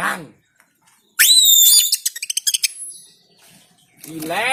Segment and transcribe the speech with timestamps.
[0.00, 0.18] ดัง
[4.06, 4.50] อีและ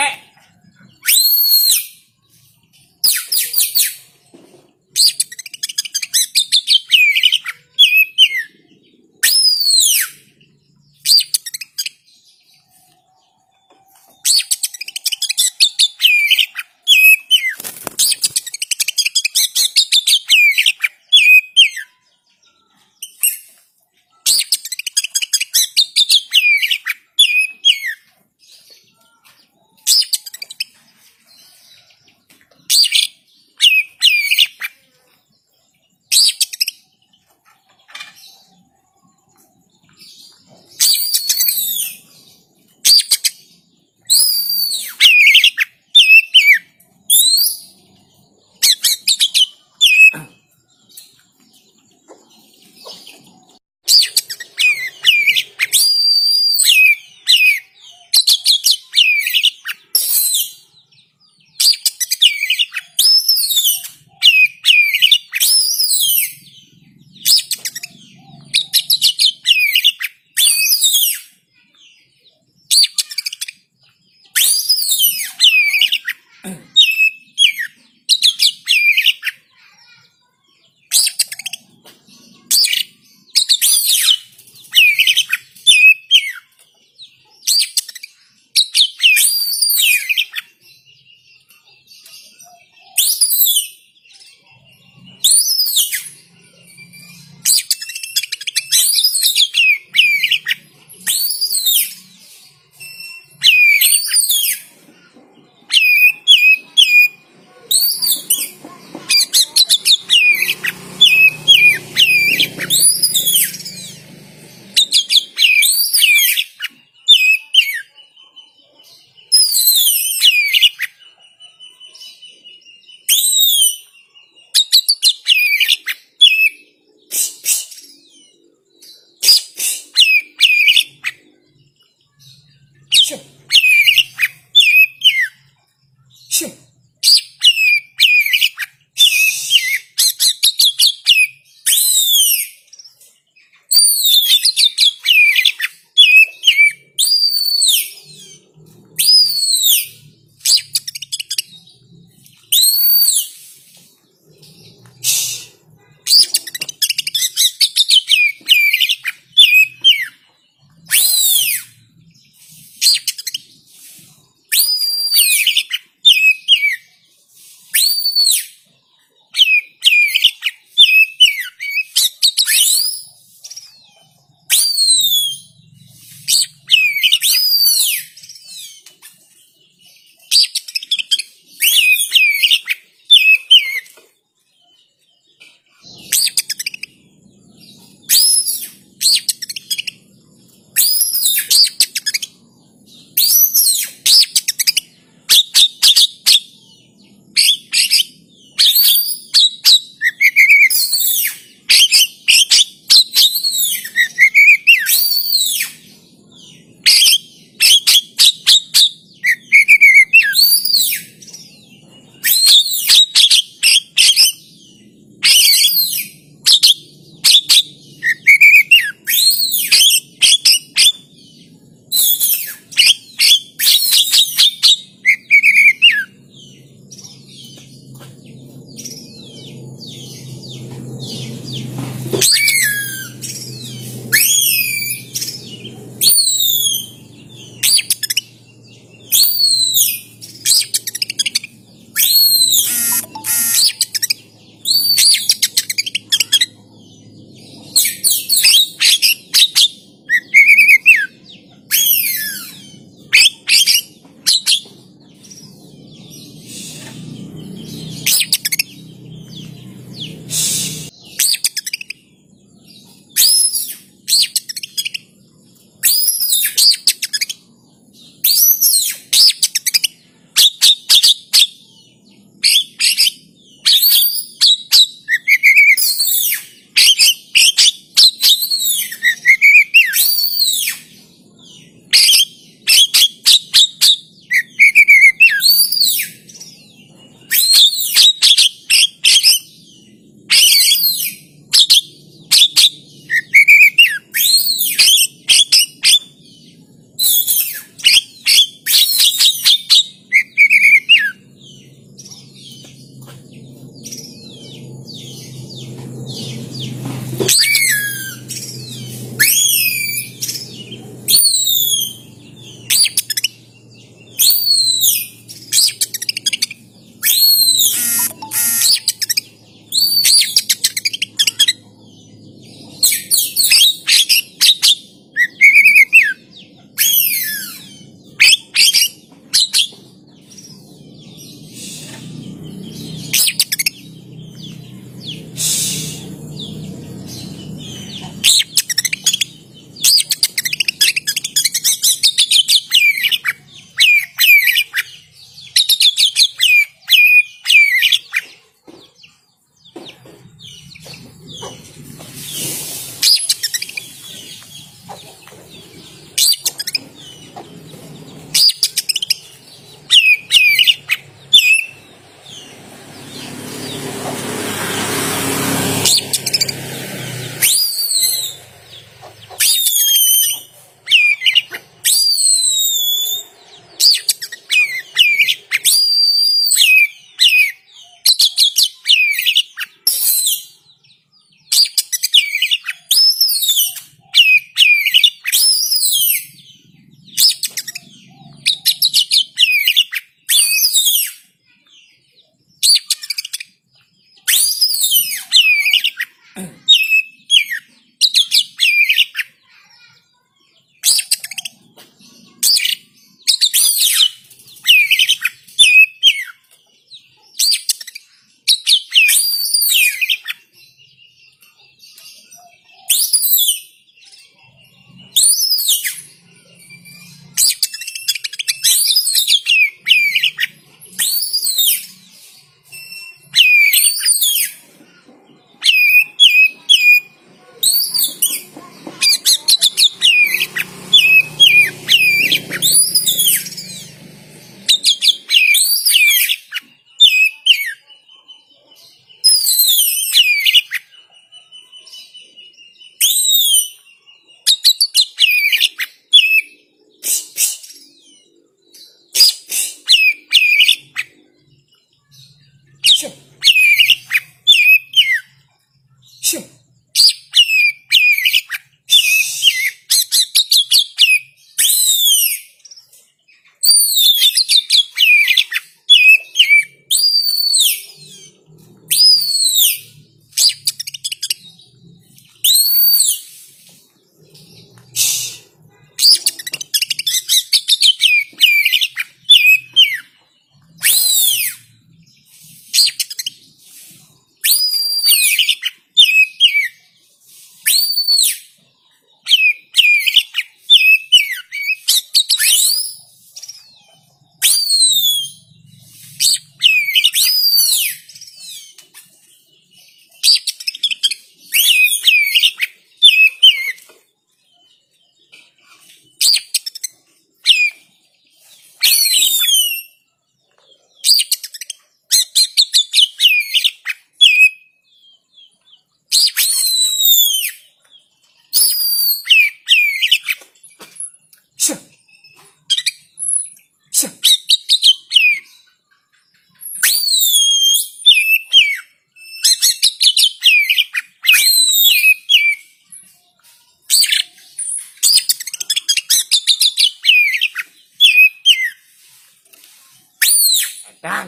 [541.07, 541.27] ดัง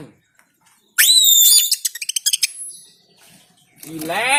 [3.85, 4.29] อีและ